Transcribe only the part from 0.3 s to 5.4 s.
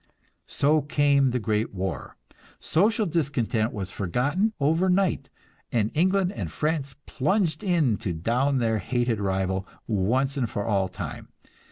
So came the great war. Social discontent was forgotten over night,